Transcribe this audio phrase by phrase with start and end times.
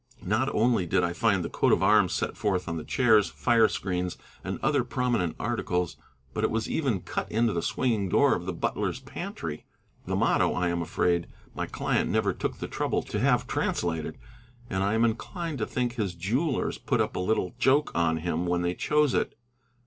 [0.25, 3.67] Not only did I find the coat of arms set forth on the chairs, fire
[3.67, 5.95] screens, and other prominent articles,
[6.33, 9.63] but it was even cut into the swinging door of the butler's pantry.
[10.07, 14.17] The motto I am afraid my client never took the trouble to have translated,
[14.71, 18.47] and I am inclined to think his jewellers put up a little joke on him
[18.47, 19.35] when they chose it.